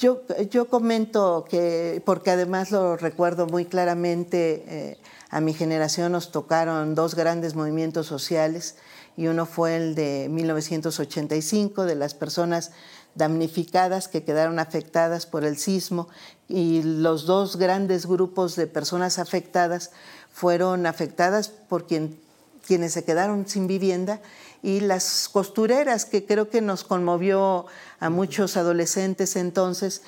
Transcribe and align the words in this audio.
Yo, 0.00 0.66
comento 0.70 1.44
que, 1.46 2.00
porque 2.06 2.30
además 2.30 2.70
lo 2.70 2.96
recuerdo 2.96 3.46
muy 3.46 3.66
claramente, 3.66 4.64
eh, 4.66 4.98
a 5.28 5.42
mi 5.42 5.52
generación 5.52 6.12
nos 6.12 6.32
tocaron 6.32 6.94
dos 6.94 7.14
grandes 7.14 7.54
movimientos 7.54 8.06
sociales 8.06 8.76
y 9.18 9.26
uno 9.26 9.44
fue 9.44 9.76
el 9.76 9.94
de 9.94 10.28
1985 10.30 11.84
de 11.84 11.96
las 11.96 12.14
personas 12.14 12.72
damnificadas 13.14 14.08
que 14.08 14.24
quedaron 14.24 14.58
afectadas 14.58 15.26
por 15.26 15.44
el 15.44 15.58
sismo 15.58 16.08
y 16.48 16.82
los 16.82 17.26
dos 17.26 17.56
grandes 17.56 18.06
grupos 18.06 18.56
de 18.56 18.66
personas 18.66 19.18
afectadas 19.18 19.90
fueron 20.32 20.86
afectadas 20.86 21.50
por 21.50 21.86
quien, 21.86 22.18
quienes 22.66 22.92
se 22.92 23.04
quedaron 23.04 23.48
sin 23.48 23.66
vivienda 23.66 24.20
y 24.62 24.80
las 24.80 25.28
costureras, 25.28 26.04
que 26.04 26.24
creo 26.24 26.50
que 26.50 26.60
nos 26.60 26.84
conmovió 26.84 27.66
a 27.98 28.10
muchos 28.10 28.56
adolescentes 28.56 29.36
entonces. 29.36 30.02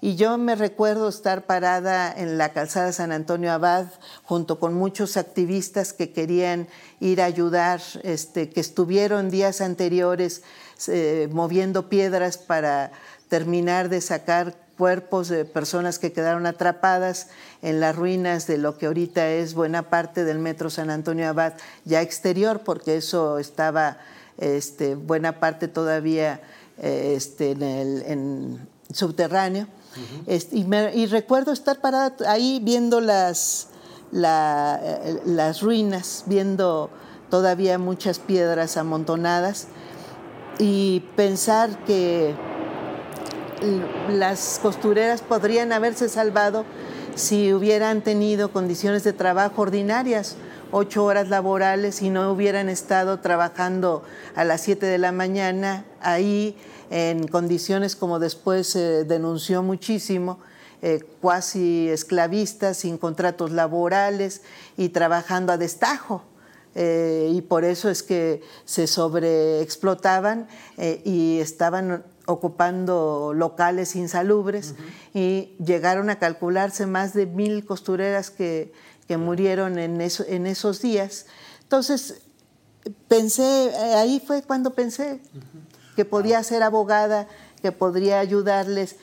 Y 0.00 0.16
yo 0.16 0.36
me 0.36 0.54
recuerdo 0.54 1.08
estar 1.08 1.46
parada 1.46 2.12
en 2.12 2.36
la 2.36 2.52
calzada 2.52 2.92
San 2.92 3.10
Antonio 3.10 3.50
Abad 3.52 3.86
junto 4.22 4.58
con 4.58 4.74
muchos 4.74 5.16
activistas 5.16 5.94
que 5.94 6.12
querían 6.12 6.68
ir 7.00 7.22
a 7.22 7.24
ayudar, 7.24 7.80
este, 8.02 8.50
que 8.50 8.60
estuvieron 8.60 9.30
días 9.30 9.62
anteriores 9.62 10.42
eh, 10.88 11.28
moviendo 11.32 11.88
piedras 11.88 12.36
para 12.36 12.92
terminar 13.28 13.88
de 13.88 14.02
sacar 14.02 14.63
cuerpos 14.76 15.28
de 15.28 15.44
personas 15.44 15.98
que 15.98 16.12
quedaron 16.12 16.46
atrapadas 16.46 17.28
en 17.62 17.80
las 17.80 17.94
ruinas 17.94 18.46
de 18.46 18.58
lo 18.58 18.76
que 18.76 18.86
ahorita 18.86 19.30
es 19.30 19.54
buena 19.54 19.90
parte 19.90 20.24
del 20.24 20.38
metro 20.38 20.70
San 20.70 20.90
Antonio 20.90 21.28
Abad, 21.28 21.54
ya 21.84 22.02
exterior, 22.02 22.62
porque 22.64 22.96
eso 22.96 23.38
estaba 23.38 23.98
este, 24.38 24.94
buena 24.94 25.40
parte 25.40 25.68
todavía 25.68 26.40
eh, 26.78 27.14
este, 27.16 27.52
en 27.52 27.62
el 27.62 28.58
subterráneo. 28.92 29.68
Este, 30.26 30.56
y, 30.56 31.06
recuerdo 31.06 31.52
estar 31.52 31.80
parada 31.80 32.16
ahí 32.26 32.60
viendo 32.62 33.00
las, 33.00 33.68
eh, 34.12 35.20
las 35.24 35.62
ruinas, 35.62 36.24
viendo 36.26 36.90
todavía 37.30 37.78
muchas 37.78 38.18
piedras 38.18 38.76
amontonadas 38.76 39.68
y 40.58 41.00
pensar 41.16 41.84
que 41.84 42.34
las 44.08 44.58
costureras 44.62 45.22
podrían 45.22 45.72
haberse 45.72 46.08
salvado 46.08 46.64
si 47.14 47.52
hubieran 47.52 48.02
tenido 48.02 48.50
condiciones 48.52 49.04
de 49.04 49.12
trabajo 49.12 49.62
ordinarias, 49.62 50.36
ocho 50.72 51.04
horas 51.04 51.28
laborales 51.28 52.02
y 52.02 52.10
no 52.10 52.32
hubieran 52.32 52.68
estado 52.68 53.20
trabajando 53.20 54.02
a 54.34 54.44
las 54.44 54.62
siete 54.62 54.86
de 54.86 54.98
la 54.98 55.12
mañana 55.12 55.84
ahí 56.00 56.56
en 56.90 57.28
condiciones 57.28 57.96
como 57.96 58.18
después 58.18 58.68
se 58.68 59.04
denunció 59.04 59.62
muchísimo, 59.62 60.38
eh, 60.82 61.00
cuasi 61.20 61.88
esclavistas, 61.88 62.78
sin 62.78 62.98
contratos 62.98 63.52
laborales 63.52 64.42
y 64.76 64.90
trabajando 64.90 65.52
a 65.52 65.56
destajo. 65.56 66.22
Eh, 66.74 67.30
y 67.32 67.40
por 67.40 67.64
eso 67.64 67.88
es 67.88 68.02
que 68.02 68.42
se 68.64 68.88
sobreexplotaban 68.88 70.48
eh, 70.76 71.00
y 71.04 71.38
estaban 71.38 72.02
ocupando 72.26 73.32
locales 73.34 73.96
insalubres 73.96 74.74
y 75.12 75.56
llegaron 75.64 76.10
a 76.10 76.18
calcularse 76.18 76.86
más 76.86 77.12
de 77.12 77.26
mil 77.26 77.64
costureras 77.64 78.30
que, 78.30 78.72
que 79.06 79.16
murieron 79.16 79.78
en, 79.78 80.00
eso, 80.00 80.24
en 80.26 80.46
esos 80.46 80.80
días. 80.80 81.26
Entonces, 81.62 82.22
pensé, 83.08 83.66
eh, 83.66 83.94
ahí 83.94 84.22
fue 84.24 84.42
cuando 84.42 84.74
pensé 84.74 85.20
que 85.96 86.04
podía 86.04 86.42
ser 86.42 86.62
abogada, 86.62 87.28
que 87.62 87.72
podría 87.72 88.20
ayudarles, 88.20 88.96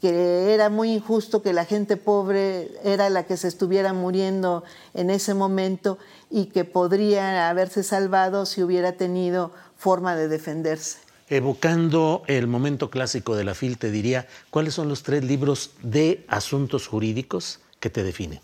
que 0.00 0.52
era 0.52 0.68
muy 0.68 0.92
injusto 0.92 1.42
que 1.42 1.52
la 1.52 1.64
gente 1.64 1.96
pobre 1.96 2.70
era 2.84 3.08
la 3.10 3.24
que 3.24 3.36
se 3.36 3.48
estuviera 3.48 3.92
muriendo 3.92 4.62
en 4.94 5.10
ese 5.10 5.34
momento 5.34 5.98
y 6.30 6.46
que 6.46 6.64
podría 6.64 7.48
haberse 7.48 7.82
salvado 7.82 8.44
si 8.46 8.62
hubiera 8.62 8.92
tenido 8.92 9.52
forma 9.76 10.14
de 10.14 10.28
defenderse. 10.28 11.05
Evocando 11.28 12.22
el 12.28 12.46
momento 12.46 12.88
clásico 12.88 13.34
de 13.34 13.42
la 13.42 13.54
FIL, 13.54 13.78
te 13.78 13.90
diría, 13.90 14.28
¿cuáles 14.50 14.74
son 14.74 14.88
los 14.88 15.02
tres 15.02 15.24
libros 15.24 15.72
de 15.82 16.24
asuntos 16.28 16.86
jurídicos 16.86 17.58
que 17.80 17.90
te 17.90 18.04
definen? 18.04 18.40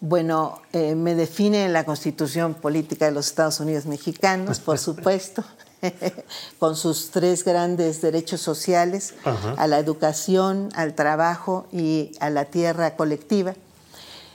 Bueno, 0.00 0.60
eh, 0.72 0.94
me 0.94 1.14
define 1.14 1.68
la 1.68 1.84
Constitución 1.84 2.54
Política 2.54 3.06
de 3.06 3.12
los 3.12 3.28
Estados 3.28 3.60
Unidos 3.60 3.86
Mexicanos, 3.86 4.58
por 4.58 4.78
supuesto, 4.80 5.44
con 6.58 6.76
sus 6.76 7.10
tres 7.10 7.44
grandes 7.44 8.02
derechos 8.02 8.40
sociales, 8.40 9.14
a 9.56 9.66
la 9.66 9.78
educación, 9.78 10.70
al 10.74 10.94
trabajo 10.94 11.66
y 11.72 12.12
a 12.20 12.30
la 12.30 12.46
tierra 12.46 12.96
colectiva. 12.96 13.54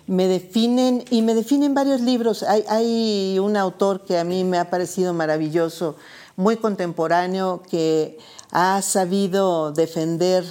me 0.08 0.28
definen 0.28 1.04
y 1.12 1.22
me 1.22 1.36
definen 1.36 1.74
varios 1.74 2.02
libros. 2.02 2.44
Hay, 2.44 2.64
hay, 2.68 3.38
un 3.40 3.56
autor 3.56 4.06
que 4.06 4.18
a 4.18 4.24
mí 4.24 4.44
me 4.44 4.58
ha 4.58 4.70
parecido 4.70 5.14
maravilloso, 5.14 5.96
muy 6.36 6.58
contemporáneo, 6.58 7.62
que 7.70 8.18
ha 8.52 8.82
sabido 8.82 9.72
defender 9.72 10.44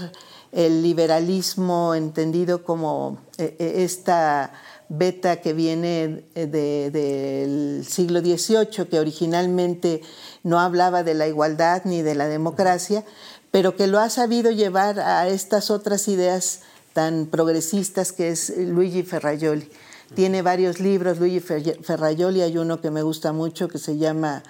el 0.52 0.82
liberalismo 0.82 1.94
entendido 1.94 2.64
como 2.64 3.18
eh, 3.38 3.56
eh, 3.58 3.72
esta 3.84 4.52
beta 4.88 5.40
que 5.40 5.52
viene 5.52 6.24
del 6.34 7.86
siglo 7.88 8.20
XVIII, 8.20 8.88
que 8.90 8.98
originalmente 8.98 10.02
no 10.42 10.58
hablaba 10.58 11.04
de 11.04 11.14
la 11.14 11.28
igualdad 11.28 11.82
ni 11.84 12.02
de 12.02 12.16
la 12.16 12.26
democracia, 12.26 13.04
pero 13.52 13.76
que 13.76 13.86
lo 13.86 14.00
ha 14.00 14.10
sabido 14.10 14.50
llevar 14.50 14.98
a 14.98 15.28
estas 15.28 15.70
otras 15.70 16.08
ideas 16.08 16.62
tan 16.92 17.26
progresistas 17.26 18.12
que 18.12 18.30
es 18.30 18.52
Luigi 18.56 19.02
Ferraioli. 19.02 19.70
Tiene 20.14 20.42
varios 20.42 20.80
libros, 20.80 21.20
Luigi 21.20 21.38
Ferraioli, 21.38 22.42
hay 22.42 22.58
uno 22.58 22.80
que 22.80 22.90
me 22.90 23.02
gusta 23.02 23.32
mucho 23.32 23.68
que 23.68 23.78
se 23.78 23.96
llama 23.96 24.42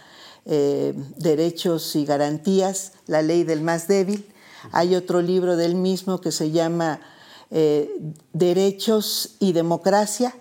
eh, 0.46 0.94
Derechos 1.16 1.94
y 1.96 2.04
Garantías, 2.04 2.92
la 3.06 3.22
ley 3.22 3.44
del 3.44 3.60
más 3.60 3.88
débil. 3.88 4.26
Hay 4.72 4.94
otro 4.94 5.22
libro 5.22 5.56
del 5.56 5.74
mismo 5.74 6.20
que 6.20 6.32
se 6.32 6.50
llama 6.50 7.00
eh, 7.50 7.94
Derechos 8.32 9.36
y 9.38 9.52
Democracia. 9.52 10.34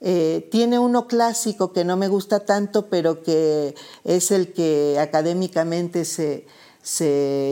Eh, 0.00 0.48
tiene 0.50 0.78
uno 0.78 1.06
clásico 1.08 1.72
que 1.72 1.84
no 1.84 1.96
me 1.96 2.08
gusta 2.08 2.40
tanto, 2.40 2.88
pero 2.88 3.22
que 3.22 3.74
es 4.04 4.30
el 4.30 4.52
que 4.52 4.98
académicamente 5.00 6.04
se, 6.04 6.44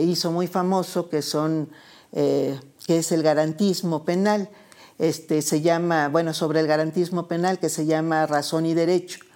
hizo 0.05 0.31
muy 0.31 0.47
famoso, 0.47 1.09
que, 1.09 1.21
son, 1.21 1.69
que 2.13 2.59
es 2.87 3.11
el 3.11 3.23
garantismo 3.23 4.05
penal. 4.05 4.49
Este, 4.97 5.41
se 5.41 5.61
llama, 5.61 6.09
bueno, 6.09 6.33
sobre 6.33 6.59
el 6.59 6.67
garantismo 6.67 7.27
penal, 7.27 7.59
que 7.59 7.69
se 7.69 7.85
llama 7.85 8.25
Razón 8.25 8.65
y 8.65 8.73
Derecho. 8.73 9.26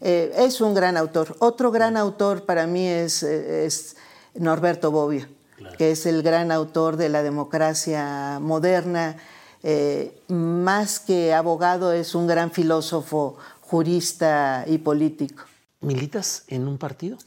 Es 0.00 0.60
un 0.60 0.74
gran 0.74 0.96
autor. 0.96 1.36
Otro 1.38 1.70
gran 1.70 1.96
autor 1.96 2.44
para 2.44 2.66
mí 2.66 2.86
es, 2.86 3.22
es 3.22 3.96
Norberto 4.34 4.90
Bobbio 4.90 5.26
que 5.78 5.92
es 5.92 6.06
el 6.06 6.22
gran 6.22 6.52
autor 6.52 6.96
de 6.96 7.08
la 7.08 7.22
democracia 7.22 8.38
moderna. 8.40 9.16
Eh, 9.62 10.20
más 10.28 10.98
que 10.98 11.32
abogado, 11.32 11.92
es 11.92 12.14
un 12.14 12.26
gran 12.26 12.50
filósofo, 12.50 13.36
jurista 13.60 14.64
y 14.66 14.78
político. 14.78 15.44
¿Militas 15.80 16.44
en 16.48 16.68
un 16.68 16.78
partido? 16.78 17.18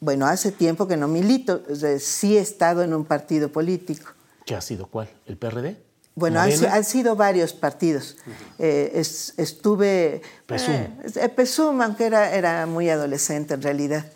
Bueno, 0.00 0.26
hace 0.26 0.52
tiempo 0.52 0.86
que 0.86 0.96
no 0.96 1.08
milito. 1.08 1.62
sí 1.98 2.36
he 2.36 2.40
estado 2.40 2.82
en 2.82 2.92
un 2.94 3.04
partido 3.04 3.50
político. 3.50 4.12
¿Qué 4.44 4.54
ha 4.54 4.60
sido 4.60 4.86
cuál? 4.86 5.08
¿El 5.26 5.36
PRD? 5.36 5.76
Bueno, 6.16 6.40
han, 6.40 6.84
sido 6.84 7.14
varios 7.14 7.52
partidos. 7.52 8.16
Eh, 8.58 8.90
estuve... 9.36 10.22
Pesum. 10.46 10.74
Eh, 10.74 11.28
Pesum, 11.28 11.82
aunque 11.82 12.06
era, 12.06 12.34
era 12.34 12.66
muy 12.66 12.88
adolescente 12.88 13.54
en 13.54 13.62
realidad. 13.62 14.06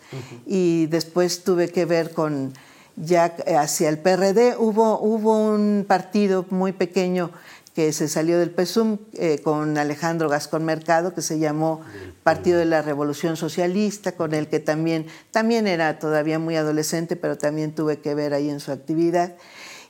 Y 0.45 0.87
después 0.87 1.43
tuve 1.43 1.69
que 1.69 1.85
ver 1.85 2.11
con 2.11 2.53
ya 2.95 3.35
hacia 3.57 3.87
el 3.87 3.99
PRD 3.99 4.55
hubo, 4.57 4.99
hubo 4.99 5.37
un 5.37 5.85
partido 5.87 6.45
muy 6.49 6.71
pequeño 6.73 7.31
que 7.73 7.93
se 7.93 8.09
salió 8.09 8.37
del 8.37 8.49
PESUM 8.49 8.97
eh, 9.13 9.39
con 9.41 9.77
Alejandro 9.77 10.27
Gascón 10.27 10.65
Mercado, 10.65 11.13
que 11.13 11.21
se 11.21 11.39
llamó 11.39 11.81
Partido 12.21 12.59
de 12.59 12.65
la 12.65 12.81
Revolución 12.81 13.37
Socialista, 13.37 14.11
con 14.11 14.33
el 14.33 14.47
que 14.47 14.59
también, 14.59 15.05
también 15.31 15.67
era 15.67 15.97
todavía 15.97 16.37
muy 16.37 16.57
adolescente, 16.57 17.15
pero 17.15 17.37
también 17.37 17.73
tuve 17.73 17.99
que 17.99 18.13
ver 18.13 18.33
ahí 18.33 18.49
en 18.49 18.59
su 18.59 18.73
actividad. 18.73 19.35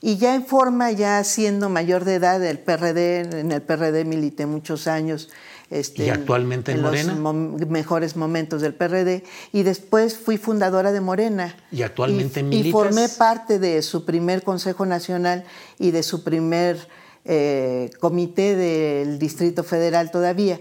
Y 0.01 0.17
ya 0.17 0.33
en 0.33 0.45
forma, 0.45 0.91
ya 0.91 1.23
siendo 1.23 1.69
mayor 1.69 2.05
de 2.05 2.15
edad, 2.15 2.43
el 2.43 2.57
PRD, 2.57 3.39
en 3.39 3.51
el 3.51 3.61
PRD 3.61 4.03
milité 4.03 4.47
muchos 4.47 4.87
años, 4.87 5.29
este, 5.71 6.05
¿Y 6.05 6.09
actualmente 6.09 6.73
en, 6.73 6.81
Morena? 6.81 7.15
los 7.15 7.69
mejores 7.69 8.17
momentos 8.17 8.61
del 8.61 8.73
PRD. 8.73 9.23
Y 9.53 9.63
después 9.63 10.17
fui 10.17 10.37
fundadora 10.37 10.91
de 10.91 10.99
Morena. 10.99 11.55
¿Y 11.71 11.81
actualmente 11.83 12.45
y, 12.51 12.67
Y 12.67 12.71
formé 12.71 13.07
parte 13.07 13.57
de 13.57 13.81
su 13.81 14.03
primer 14.03 14.43
Consejo 14.43 14.85
Nacional 14.85 15.45
y 15.79 15.91
de 15.91 16.03
su 16.03 16.25
primer 16.25 16.89
eh, 17.23 17.89
comité 18.01 18.57
del 18.57 19.17
Distrito 19.17 19.63
Federal 19.63 20.11
todavía. 20.11 20.59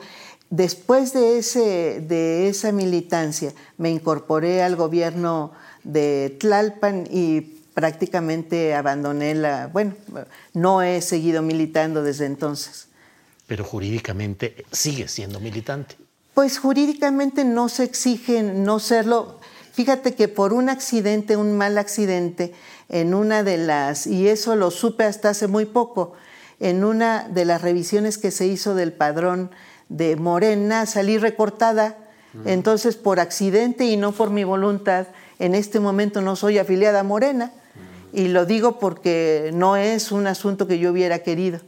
Después 0.48 1.12
de, 1.12 1.38
ese, 1.38 2.00
de 2.00 2.48
esa 2.48 2.70
militancia 2.70 3.52
me 3.78 3.90
incorporé 3.90 4.62
al 4.62 4.76
gobierno 4.76 5.52
de 5.82 6.36
Tlalpan 6.38 7.08
y 7.10 7.59
prácticamente 7.80 8.74
abandoné 8.74 9.34
la, 9.34 9.66
bueno, 9.66 9.94
no 10.54 10.82
he 10.82 11.00
seguido 11.00 11.42
militando 11.42 12.02
desde 12.02 12.26
entonces 12.26 12.90
pero 13.50 13.64
jurídicamente 13.64 14.64
sigue 14.70 15.08
siendo 15.08 15.40
militante. 15.40 15.96
Pues 16.34 16.60
jurídicamente 16.60 17.44
no 17.44 17.68
se 17.68 17.82
exige 17.82 18.44
no 18.44 18.78
serlo. 18.78 19.40
Fíjate 19.72 20.14
que 20.14 20.28
por 20.28 20.52
un 20.52 20.68
accidente, 20.68 21.36
un 21.36 21.58
mal 21.58 21.76
accidente, 21.76 22.54
en 22.88 23.12
una 23.12 23.42
de 23.42 23.58
las, 23.58 24.06
y 24.06 24.28
eso 24.28 24.54
lo 24.54 24.70
supe 24.70 25.02
hasta 25.02 25.30
hace 25.30 25.48
muy 25.48 25.64
poco, 25.64 26.12
en 26.60 26.84
una 26.84 27.28
de 27.28 27.44
las 27.44 27.60
revisiones 27.60 28.18
que 28.18 28.30
se 28.30 28.46
hizo 28.46 28.76
del 28.76 28.92
padrón 28.92 29.50
de 29.88 30.14
Morena, 30.14 30.86
salí 30.86 31.18
recortada. 31.18 31.98
Entonces, 32.44 32.94
por 32.94 33.18
accidente 33.18 33.84
y 33.84 33.96
no 33.96 34.12
por 34.12 34.30
mi 34.30 34.44
voluntad, 34.44 35.08
en 35.40 35.56
este 35.56 35.80
momento 35.80 36.20
no 36.20 36.36
soy 36.36 36.58
afiliada 36.58 37.00
a 37.00 37.02
Morena. 37.02 37.50
Y 38.12 38.28
lo 38.28 38.46
digo 38.46 38.78
porque 38.78 39.50
no 39.54 39.76
es 39.76 40.12
un 40.12 40.26
asunto 40.26 40.66
que 40.66 40.78
yo 40.78 40.90
hubiera 40.90 41.20
querido. 41.20 41.60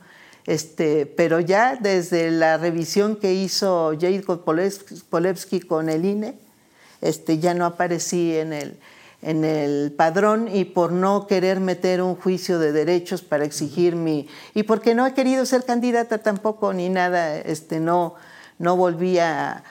Este, 0.45 1.07
pero 1.07 1.39
ya 1.39 1.77
desde 1.77 2.31
la 2.31 2.57
revisión 2.57 3.17
que 3.17 3.33
hizo 3.33 3.93
Jacob 4.01 4.45
Polewski 4.45 5.61
con 5.61 5.89
el 5.89 6.05
INE, 6.05 6.35
este, 7.01 7.39
ya 7.39 7.55
no 7.55 7.65
aparecí 7.65 8.37
en 8.37 8.53
el, 8.53 8.79
en 9.23 9.45
el 9.45 9.93
padrón 9.93 10.49
y 10.53 10.65
por 10.65 10.93
no 10.93 11.27
querer 11.29 11.61
meter 11.61 12.03
un 12.03 12.17
juicio 12.17 12.59
de 12.59 12.73
derechos 12.73 13.23
para 13.23 13.45
exigir 13.45 13.95
mi... 13.95 14.29
y 14.55 14.65
porque 14.65 14.95
no 14.95 15.07
he 15.07 15.15
querido 15.15 15.47
ser 15.47 15.65
candidata 15.65 16.19
tampoco 16.19 16.73
ni 16.73 16.89
nada, 16.89 17.37
este, 17.39 17.79
no, 17.79 18.17
no 18.59 18.77
volví 18.77 19.19
a... 19.21 19.63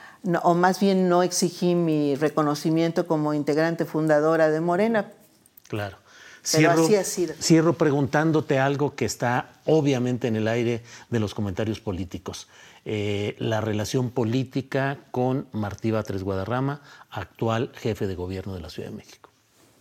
o 0.44 0.54
más 0.54 0.80
bien 0.80 1.10
no 1.10 1.22
exigí 1.22 1.76
mi 1.76 2.16
reconocimiento 2.16 3.08
como 3.08 3.34
integrante 3.34 3.84
fundadora 3.84 4.50
de 4.50 4.62
Morena. 4.62 5.12
Claro. 5.68 6.01
Cierro, 6.44 6.84
así 6.84 6.96
ha 6.96 7.04
sido. 7.04 7.34
Cierro 7.42 7.74
preguntándote 7.74 8.60
algo 8.60 8.96
que 8.96 9.06
está 9.06 9.54
obviamente 9.66 10.28
en 10.28 10.36
el 10.36 10.48
aire 10.48 10.84
de 11.10 11.20
los 11.20 11.34
comentarios 11.34 11.80
políticos. 11.80 12.48
Eh, 12.84 13.36
la 13.38 13.62
relación 13.62 14.10
política 14.10 14.98
con 15.12 15.48
Martí 15.52 15.92
Batres 15.92 16.24
Guadarrama, 16.24 16.82
actual 17.12 17.72
jefe 17.76 18.08
de 18.08 18.16
gobierno 18.16 18.56
de 18.56 18.62
la 18.62 18.70
Ciudad 18.70 18.90
de 18.90 18.96
México. 18.96 19.30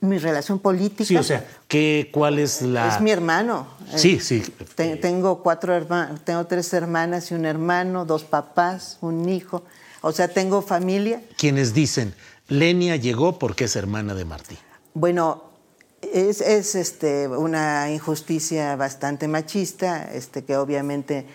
Mi 0.03 0.19
relación 0.19 0.59
política. 0.59 1.05
Sí, 1.05 1.17
o 1.17 1.23
sea, 1.23 1.47
¿qué, 1.69 2.11
¿cuál 2.13 2.39
es 2.39 2.63
la...? 2.63 2.89
Es 2.89 3.01
mi 3.01 3.11
hermano. 3.11 3.67
Sí, 3.97 4.19
sí. 4.19 4.43
tengo 4.75 5.43
cuatro 5.43 5.75
hermanos, 5.75 6.21
tengo 6.25 6.47
tres 6.47 6.73
hermanas 6.73 7.31
y 7.31 7.35
un 7.35 7.45
hermano, 7.45 8.05
dos 8.07 8.25
papás, 8.25 8.99
un 9.03 9.29
hijo. 9.29 9.63
O 10.01 10.13
sea, 10.13 10.29
tengo 10.29 10.63
familia. 10.63 11.23
Quienes 11.37 11.75
dicen, 11.75 12.15
Lenia 12.49 12.97
llegó 12.97 13.39
porque 13.39 13.65
es 13.65 13.77
hermana 13.77 14.15
de 14.15 14.25
Martí. 14.25 14.57
Bueno, 14.95 15.50
es, 16.13 16.41
este, 16.75 17.29
una 17.29 17.91
injusticia 17.91 18.77
bastante 18.77 19.29
machista, 19.29 20.11
este, 20.13 20.45
que 20.45 20.57
obviamente 20.57 21.27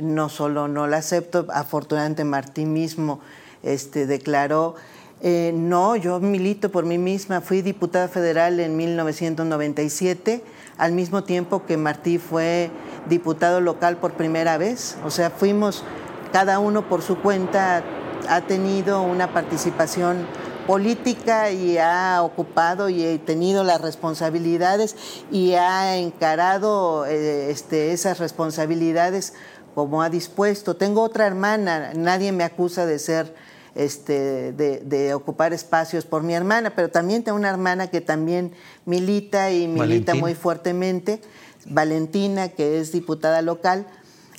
no 0.00 0.28
solo 0.28 0.68
no 0.68 0.86
la 0.86 0.98
acepto, 0.98 1.46
afortunadamente 1.52 2.24
Martí 2.24 2.64
mismo 2.64 3.20
este, 3.62 4.06
declaró, 4.06 4.74
eh, 5.20 5.52
no, 5.54 5.96
yo 5.96 6.20
milito 6.20 6.70
por 6.70 6.84
mí 6.84 6.98
misma, 6.98 7.40
fui 7.40 7.62
diputada 7.62 8.08
federal 8.08 8.60
en 8.60 8.76
1997, 8.76 10.42
al 10.76 10.92
mismo 10.92 11.24
tiempo 11.24 11.64
que 11.64 11.76
Martí 11.76 12.18
fue 12.18 12.70
diputado 13.08 13.60
local 13.60 13.96
por 13.98 14.14
primera 14.14 14.58
vez, 14.58 14.96
o 15.04 15.10
sea, 15.10 15.30
fuimos 15.30 15.84
cada 16.32 16.58
uno 16.58 16.88
por 16.88 17.02
su 17.02 17.18
cuenta, 17.18 17.84
ha 18.28 18.40
tenido 18.42 19.02
una 19.02 19.32
participación 19.32 20.26
política 20.66 21.50
y 21.50 21.78
ha 21.78 22.22
ocupado 22.22 22.88
y 22.88 23.04
ha 23.06 23.18
tenido 23.18 23.64
las 23.64 23.80
responsabilidades 23.80 24.96
y 25.30 25.54
ha 25.54 25.96
encarado 25.96 27.06
eh, 27.06 27.50
este, 27.50 27.92
esas 27.92 28.18
responsabilidades 28.18 29.34
como 29.74 30.02
ha 30.02 30.10
dispuesto. 30.10 30.76
Tengo 30.76 31.02
otra 31.02 31.26
hermana, 31.26 31.92
nadie 31.94 32.32
me 32.32 32.44
acusa 32.44 32.86
de 32.86 32.98
ser, 32.98 33.34
este, 33.74 34.52
de, 34.52 35.14
ocupar 35.14 35.52
espacios 35.52 36.04
por 36.04 36.22
mi 36.22 36.34
hermana, 36.34 36.74
pero 36.74 36.90
también 36.90 37.24
tengo 37.24 37.36
una 37.36 37.50
hermana 37.50 37.88
que 37.88 38.00
también 38.00 38.52
milita 38.86 39.50
y 39.50 39.66
milita 39.66 40.14
muy 40.14 40.34
fuertemente, 40.34 41.20
Valentina, 41.66 42.48
que 42.48 42.80
es 42.80 42.92
diputada 42.92 43.42
local. 43.42 43.86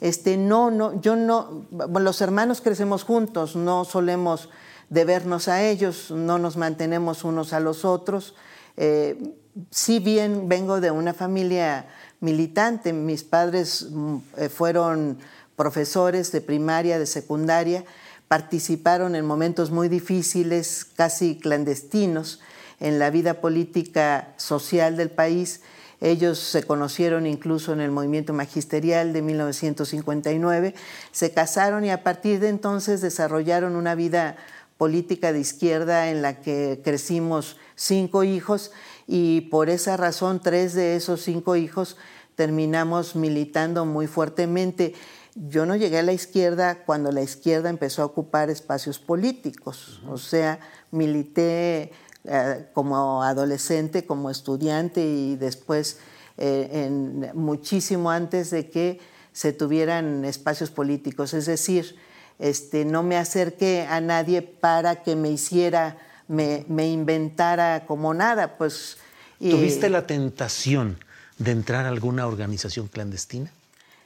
Este, 0.01 0.38
no, 0.38 0.72
no, 0.72 1.00
yo 1.01 1.15
no, 1.15 1.65
los 1.72 2.22
hermanos 2.22 2.62
crecemos 2.62 3.03
juntos, 3.03 3.55
no 3.55 3.86
solemos 3.86 4.50
de 4.89 5.06
vernos 5.06 5.48
a 5.48 5.63
ellos, 5.63 6.12
no 6.12 6.38
nos 6.38 6.58
mantenemos 6.58 7.24
unos 7.24 7.54
a 7.54 7.60
los 7.60 7.86
otros. 7.86 8.36
Eh, 8.77 9.34
si 9.70 10.00
bien 10.00 10.50
vengo 10.50 10.82
de 10.82 10.92
una 10.92 11.13
familia 11.13 11.88
militante, 12.20 12.94
mis 12.94 13.24
padres 13.24 13.88
mm, 13.89 14.18
eh, 14.38 14.50
fueron 14.50 15.18
profesores 15.56 16.32
de 16.32 16.42
primaria, 16.42 17.00
de 17.00 17.06
secundaria, 17.06 17.86
participaron 18.27 19.15
en 19.15 19.25
momentos 19.25 19.72
muy 19.72 19.88
difíciles, 19.88 20.86
casi 20.96 21.38
clandestinos, 21.38 22.42
en 22.80 23.00
la 23.00 23.10
vida 23.10 23.36
política 23.36 24.34
social 24.38 24.98
del 24.98 25.10
país. 25.10 25.62
Ellos 26.01 26.39
se 26.39 26.63
conocieron 26.63 27.25
incluso 27.25 27.72
en 27.72 27.80
el 27.80 27.92
movimiento 27.92 28.34
magisterial 28.34 29.13
de 29.13 29.22
1959, 29.22 30.75
se 31.12 31.32
casaron 31.32 31.86
y 31.86 31.89
a 31.89 32.04
partir 32.04 32.39
de 32.42 32.50
entonces 32.50 33.00
desarrollaron 33.00 33.75
una 33.77 33.96
vida 33.96 34.36
política 34.77 35.32
de 35.32 35.39
izquierda 35.39 36.10
en 36.10 36.22
la 36.22 36.41
que 36.41 36.82
crecimos 36.84 37.58
cinco 37.75 38.24
hijos 38.24 38.72
y 39.08 39.41
por 39.41 39.70
esa 39.70 39.98
razón 39.98 40.41
tres 40.41 40.74
de 40.74 40.96
esos 40.96 41.22
cinco 41.22 41.55
hijos 41.55 41.98
terminamos 42.36 43.15
militando 43.15 43.86
muy 43.86 44.08
fuertemente. 44.08 44.94
Yo 45.36 45.65
no 45.65 45.75
llegué 45.75 46.00
a 46.00 46.03
la 46.03 46.13
izquierda 46.13 46.84
cuando 46.86 47.12
la 47.12 47.22
izquierda 47.22 47.70
empezó 47.70 48.01
a 48.01 48.05
ocupar 48.05 48.50
espacios 48.50 49.00
políticos, 49.00 50.01
o 50.10 50.17
sea, 50.17 50.60
milité 50.91 51.91
eh, 52.24 52.67
como 52.74 53.24
adolescente, 53.24 54.05
como 54.05 54.29
estudiante 54.29 55.05
y 55.05 55.36
después 55.36 56.00
eh, 56.38 56.89
muchísimo 57.34 58.12
antes 58.12 58.50
de 58.50 58.70
que 58.70 59.00
se 59.32 59.53
tuvieran 59.53 60.25
espacios 60.25 60.72
políticos. 60.72 61.34
Es 61.34 61.46
decir, 61.46 61.98
este, 62.39 62.86
no 62.86 63.04
me 63.04 63.18
acerqué 63.18 63.88
a 63.89 64.01
nadie 64.01 64.42
para 64.42 65.04
que 65.04 65.15
me 65.15 65.30
hiciera, 65.30 65.98
me, 66.27 66.65
inventara 66.88 67.86
como 67.86 68.13
nada. 68.13 68.58
Pues, 68.58 68.98
¿Tuviste 69.39 69.89
la 69.89 70.08
tentación 70.08 70.98
de 71.38 71.51
entrar 71.51 71.86
a 71.86 71.89
alguna 71.89 72.27
organización 72.27 72.88
clandestina? 72.88 73.51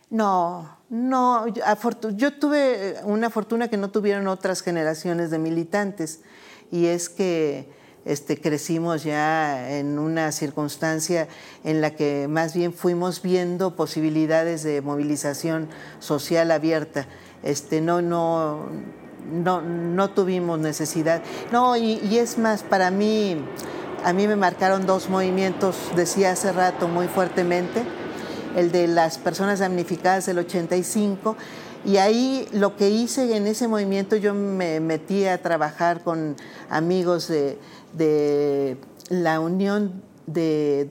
No, 0.10 0.78
no. 0.90 1.46
Yo, 2.16 2.34
tuve 2.34 2.96
una 3.04 3.30
fortuna 3.30 3.68
que 3.68 3.78
no 3.78 3.92
tuvieron 3.92 4.28
otras 4.28 4.62
generaciones 4.62 5.30
de 5.30 5.38
militantes 5.38 6.22
y 6.72 6.88
es 6.88 7.10
que 7.10 7.68
este, 8.06 8.40
crecimos 8.40 9.04
ya 9.04 9.78
en 9.78 10.00
una 10.00 10.32
circunstancia 10.32 11.28
en 11.64 11.82
la 11.82 11.92
que 11.92 12.28
más 12.28 12.56
bien 12.56 12.74
fuimos 12.74 13.22
viendo 13.22 13.76
posibilidades 13.76 14.64
de 14.64 14.82
movilización 14.82 15.68
social 16.00 16.50
abierta. 16.50 17.08
Este, 17.44 17.82
no, 17.82 18.02
no, 18.02 18.68
no, 19.32 19.62
no 19.62 20.10
tuvimos 20.12 20.60
necesidad. 20.60 21.22
No, 21.52 21.76
y, 21.78 22.00
y 22.10 22.18
es 22.18 22.38
más, 22.38 22.64
para 22.64 22.92
mí, 22.92 23.38
a 24.04 24.14
mí 24.14 24.28
me 24.28 24.36
marcaron 24.36 24.86
dos 24.86 25.10
movimientos, 25.10 25.76
decía 25.96 26.32
hace 26.32 26.52
rato 26.52 26.88
muy 26.88 27.08
fuertemente 27.08 27.84
el 28.56 28.72
de 28.72 28.88
las 28.88 29.18
personas 29.18 29.60
damnificadas 29.60 30.26
del 30.26 30.40
85. 30.40 31.36
Y 31.86 31.98
ahí 31.98 32.48
lo 32.52 32.76
que 32.76 32.90
hice 32.90 33.36
en 33.36 33.48
ese 33.48 33.68
movimiento, 33.68 34.16
yo 34.16 34.34
me 34.34 34.80
metí 34.80 35.26
a 35.26 35.42
trabajar 35.42 36.04
con 36.04 36.36
amigos 36.70 37.28
de, 37.28 38.78
la 39.10 39.40
Unión 39.40 40.04
de, 40.28 40.90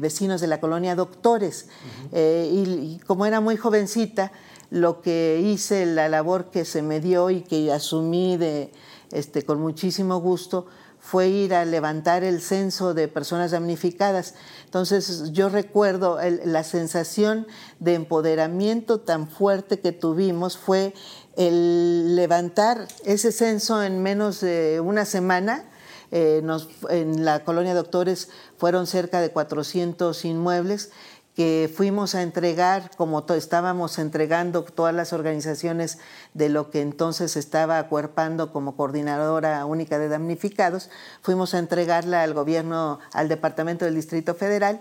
Vecinos 0.00 0.40
de 0.40 0.46
la 0.46 0.60
Colonia 0.60 0.94
Doctores. 0.94 1.68
Eh, 2.12 2.48
y, 2.52 3.00
como 3.06 3.26
era 3.26 3.40
muy 3.40 3.56
jovencita, 3.56 4.30
lo 4.70 5.00
que 5.00 5.40
hice, 5.44 5.86
la 5.86 6.08
labor 6.08 6.50
que 6.50 6.64
se 6.64 6.82
me 6.82 7.00
dio 7.00 7.30
y 7.30 7.42
que 7.42 7.72
asumí 7.72 8.36
de, 8.36 8.72
este, 9.12 9.42
con 9.42 9.60
muchísimo 9.60 10.20
gusto, 10.20 10.66
fue 11.06 11.28
ir 11.28 11.54
a 11.54 11.64
levantar 11.64 12.24
el 12.24 12.40
censo 12.40 12.92
de 12.92 13.06
personas 13.06 13.52
damnificadas. 13.52 14.34
Entonces 14.64 15.30
yo 15.32 15.48
recuerdo 15.48 16.18
la 16.44 16.64
sensación 16.64 17.46
de 17.78 17.94
empoderamiento 17.94 18.98
tan 18.98 19.28
fuerte 19.28 19.78
que 19.78 19.92
tuvimos 19.92 20.58
fue 20.58 20.94
el 21.36 22.16
levantar 22.16 22.88
ese 23.04 23.30
censo 23.30 23.84
en 23.84 24.02
menos 24.02 24.40
de 24.40 24.80
una 24.80 25.04
semana. 25.04 25.64
Eh, 26.10 26.42
en 26.88 27.24
la 27.24 27.44
colonia 27.44 27.74
Doctores 27.74 28.28
fueron 28.58 28.86
cerca 28.86 29.20
de 29.20 29.30
400 29.30 30.24
inmuebles 30.24 30.90
que 31.36 31.70
fuimos 31.72 32.14
a 32.14 32.22
entregar, 32.22 32.90
como 32.96 33.26
estábamos 33.28 33.98
entregando 33.98 34.64
todas 34.64 34.94
las 34.94 35.12
organizaciones 35.12 35.98
de 36.32 36.48
lo 36.48 36.70
que 36.70 36.80
entonces 36.80 37.36
estaba 37.36 37.78
acuerpando 37.78 38.52
como 38.52 38.74
coordinadora 38.74 39.66
única 39.66 39.98
de 39.98 40.08
damnificados, 40.08 40.88
fuimos 41.20 41.52
a 41.52 41.58
entregarla 41.58 42.22
al 42.22 42.32
gobierno, 42.32 43.00
al 43.12 43.28
Departamento 43.28 43.84
del 43.84 43.94
Distrito 43.94 44.34
Federal, 44.34 44.80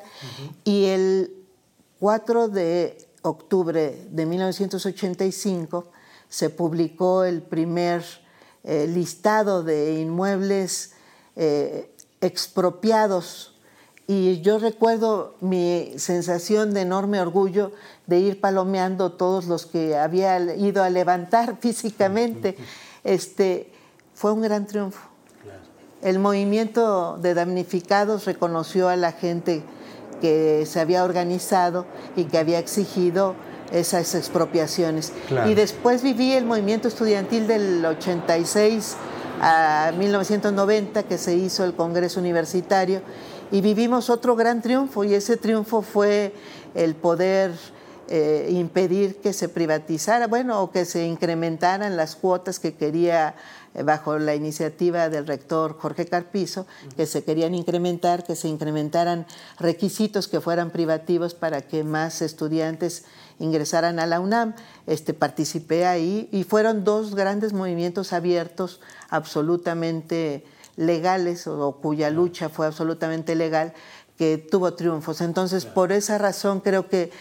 y 0.64 0.86
el 0.86 1.46
4 2.00 2.48
de 2.48 3.06
octubre 3.22 4.08
de 4.10 4.26
1985 4.26 5.92
se 6.30 6.50
publicó 6.50 7.26
el 7.26 7.42
primer 7.42 8.06
eh, 8.64 8.88
listado 8.88 9.62
de 9.62 10.00
inmuebles 10.00 10.94
eh, 11.36 11.94
expropiados 12.22 13.55
y 14.08 14.42
yo 14.42 14.60
recuerdo 14.60 15.36
mi 15.42 15.94
sensación 15.98 16.74
de 16.74 16.82
enorme 16.82 17.20
orgullo 17.20 17.72
de 18.06 18.20
ir 18.20 18.40
palomeando 18.40 19.14
todos 19.14 19.48
los 19.48 19.66
que 19.66 19.98
había 19.98 20.40
ido 20.56 20.84
a 20.84 20.90
levantar 20.90 21.58
físicamente. 21.62 22.56
Este, 23.04 23.72
fue 24.14 24.32
un 24.32 24.42
gran 24.42 24.68
triunfo. 24.68 25.10
El 26.02 26.20
movimiento 26.20 27.18
de 27.20 27.34
damnificados 27.34 28.26
reconoció 28.26 28.90
a 28.90 28.96
la 28.96 29.12
gente 29.12 29.64
que 30.22 30.66
se 30.68 30.80
había 30.80 31.04
organizado 31.04 31.88
y 32.16 32.26
que 32.26 32.38
había 32.38 32.60
exigido 32.60 33.34
esas 33.72 34.14
expropiaciones. 34.14 35.14
Y 35.48 35.56
después 35.56 36.04
viví 36.04 36.34
el 36.34 36.46
movimiento 36.46 36.88
estudiantil 36.88 37.48
del 37.48 37.84
86 37.84 38.96
a 39.42 39.92
1990, 39.98 41.04
que 41.04 41.18
se 41.18 41.36
hizo 41.36 41.64
el 41.64 41.74
Congreso 41.74 42.20
Universitario, 42.20 43.02
y 43.52 43.62
vivimos 43.62 44.10
otro 44.10 44.36
gran 44.36 44.62
triunfo 44.62 45.04
y 45.04 45.14
ese 45.14 45.38
triunfo 45.38 45.82
fue 45.82 46.34
el 46.74 46.96
poder 46.96 47.52
eh, 48.08 48.50
impedir 48.52 49.16
que 49.18 49.34
se 49.34 49.50
privatizara, 49.50 50.28
bueno, 50.28 50.62
o 50.62 50.72
que 50.72 50.86
se 50.86 51.08
incrementaran 51.08 51.98
las 51.98 52.16
cuotas 52.16 52.60
que 52.60 52.76
quería 52.76 53.34
eh, 53.74 53.82
bajo 53.82 54.20
la 54.20 54.36
iniciativa 54.36 55.10
del 55.10 55.26
rector 55.26 55.78
Jorge 55.80 56.06
Carpizo, 56.06 56.68
que 56.96 57.08
se 57.08 57.24
querían 57.24 57.56
incrementar, 57.56 58.24
que 58.24 58.36
se 58.36 58.48
incrementaran 58.48 59.26
requisitos 59.60 60.28
que 60.28 60.40
fueran 60.40 60.70
privativos 60.70 61.34
para 61.34 61.62
que 61.62 61.84
más 61.84 62.22
estudiantes 62.22 63.06
ingresaran 63.40 64.00
a 64.00 64.06
la 64.06 64.20
UNAM. 64.20 64.54
Este, 64.86 65.16
participé 65.16 65.88
ahí 65.88 66.30
y 66.32 66.44
fueron 66.44 66.84
dos 66.84 67.16
grandes 67.16 67.54
movimientos 67.54 68.14
abiertos, 68.14 68.82
absolutamente 69.10 70.46
legales 70.76 71.48
o, 71.48 71.80
cuya 71.82 72.10
lucha 72.10 72.50
fue 72.50 72.66
absolutamente 72.66 73.36
legal, 73.36 73.74
que 74.18 74.38
tuvo 74.38 74.74
triunfos. 74.74 75.22
Entonces, 75.22 75.66
por 75.66 75.92
esa 75.92 76.18
razón 76.18 76.62
creo 76.62 76.88
que 76.88 77.12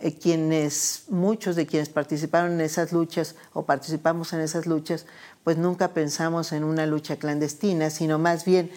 eh, 0.00 0.14
quienes, 0.18 1.04
muchos 1.08 1.56
de 1.56 1.66
quienes 1.66 1.88
participaron 1.88 2.52
en 2.52 2.60
esas 2.62 2.92
luchas 2.92 3.36
o 3.52 3.64
participamos 3.64 4.32
en 4.32 4.40
esas 4.40 4.66
luchas, 4.66 5.06
pues 5.44 5.56
nunca 5.56 5.88
pensamos 5.88 6.52
en 6.52 6.64
una 6.64 6.86
lucha 6.86 7.16
clandestina, 7.16 7.90
sino 7.90 8.18
más 8.18 8.44
bien 8.44 8.70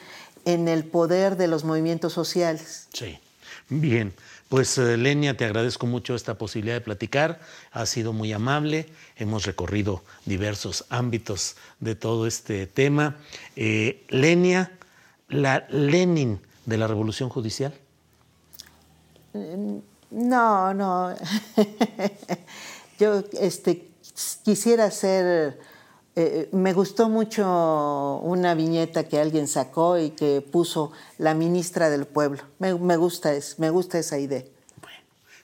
en 0.46 0.68
el 0.68 0.84
poder 0.84 1.38
de 1.38 1.48
los 1.48 1.64
movimientos 1.64 2.14
sociales. 2.14 2.88
Sí, 2.94 3.18
bien. 3.70 4.14
Pues 4.50 4.78
eh, 4.78 4.98
Lenia, 4.98 5.36
te 5.36 5.46
agradezco 5.46 5.88
mucho 5.88 6.14
esta 6.16 6.38
posibilidad 6.38 6.76
de 6.76 6.82
platicar. 6.82 7.40
Ha 7.72 7.86
sido 7.86 8.14
muy 8.14 8.32
amable. 8.34 8.88
Hemos 9.16 9.46
recorrido 9.46 10.04
diversos 10.26 10.86
ámbitos 10.90 11.56
de 11.80 11.96
todo 11.96 12.28
este 12.28 12.68
tema. 12.68 13.16
Eh, 13.56 14.06
Lenia, 14.10 14.72
la 15.28 15.66
Lenin 15.70 16.40
de 16.66 16.78
la 16.78 16.88
Revolución 16.88 17.30
Judicial. 17.30 17.74
Mm, 19.34 19.78
no, 20.12 20.74
no. 20.74 21.16
Yo 23.00 23.24
este, 23.40 23.90
quisiera 24.44 24.92
ser 24.92 25.60
eh, 26.16 26.50
me 26.52 26.74
gustó 26.74 27.10
mucho 27.10 28.20
una 28.24 28.54
viñeta 28.54 29.08
que 29.08 29.20
alguien 29.20 29.48
sacó 29.48 29.98
y 29.98 30.12
que 30.12 30.42
puso 30.42 30.92
la 31.18 31.34
ministra 31.34 31.90
del 31.90 32.06
pueblo. 32.06 32.44
Me, 32.60 32.76
me 32.76 32.98
gusta, 32.98 33.34
es, 33.34 33.58
me 33.58 33.72
gusta 33.72 33.98
esa 33.98 34.20
idea. 34.20 34.44
Bueno, 34.80 34.98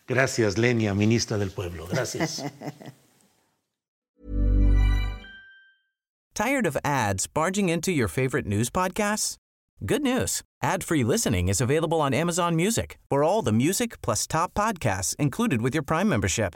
gracias, 0.08 0.58
Lenia, 0.58 0.94
ministra 0.94 1.38
del 1.38 1.50
pueblo. 1.52 1.88
Gracias. 1.88 2.44
Tired 6.36 6.66
of 6.66 6.78
ads 6.86 7.28
barging 7.28 7.68
into 7.68 7.92
your 7.92 8.08
favorite 8.08 8.46
news 8.46 8.70
podcasts? 8.70 9.36
Good 9.86 10.04
news. 10.04 10.42
Ad-free 10.62 11.04
listening 11.04 11.50
is 11.50 11.60
available 11.60 12.00
on 12.00 12.14
Amazon 12.14 12.56
Music 12.56 12.98
for 13.10 13.24
all 13.24 13.42
the 13.42 13.52
music 13.52 14.02
plus 14.02 14.28
top 14.28 14.54
podcasts 14.54 15.16
included 15.18 15.62
with 15.62 15.74
your 15.74 15.84
Prime 15.84 16.08
membership. 16.08 16.56